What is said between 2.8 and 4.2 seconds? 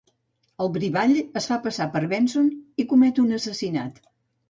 i comet un assassinat.